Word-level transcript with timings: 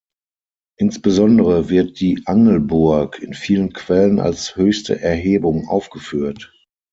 Insbesondere 0.79 1.69
wird 1.69 1.99
die 1.99 2.23
Angelburg 2.25 3.19
in 3.21 3.35
vielen 3.35 3.71
Quellen 3.71 4.19
als 4.19 4.55
höchste 4.55 4.99
Erhebung 4.99 5.67
aufgeführt. 5.67 6.51